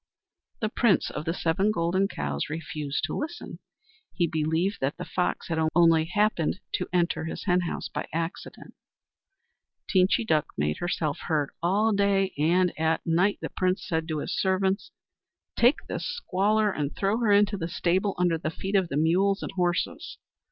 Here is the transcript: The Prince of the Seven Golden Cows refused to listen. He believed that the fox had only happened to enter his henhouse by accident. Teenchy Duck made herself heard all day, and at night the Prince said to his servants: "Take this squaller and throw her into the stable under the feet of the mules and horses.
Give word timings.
The 0.61 0.69
Prince 0.69 1.11
of 1.11 1.25
the 1.25 1.33
Seven 1.35 1.69
Golden 1.69 2.07
Cows 2.07 2.49
refused 2.49 3.03
to 3.03 3.13
listen. 3.15 3.59
He 4.11 4.25
believed 4.25 4.79
that 4.81 4.97
the 4.97 5.05
fox 5.05 5.47
had 5.49 5.59
only 5.75 6.05
happened 6.05 6.59
to 6.73 6.89
enter 6.91 7.25
his 7.25 7.43
henhouse 7.43 7.87
by 7.87 8.07
accident. 8.11 8.73
Teenchy 9.87 10.25
Duck 10.25 10.47
made 10.57 10.77
herself 10.77 11.19
heard 11.27 11.51
all 11.61 11.93
day, 11.93 12.33
and 12.35 12.73
at 12.79 13.05
night 13.05 13.37
the 13.43 13.51
Prince 13.51 13.87
said 13.87 14.07
to 14.07 14.17
his 14.17 14.35
servants: 14.35 14.89
"Take 15.55 15.85
this 15.85 16.07
squaller 16.07 16.71
and 16.71 16.95
throw 16.95 17.19
her 17.19 17.31
into 17.31 17.55
the 17.55 17.67
stable 17.67 18.15
under 18.17 18.39
the 18.39 18.49
feet 18.49 18.75
of 18.75 18.89
the 18.89 18.97
mules 18.97 19.43
and 19.43 19.51
horses. 19.51 20.17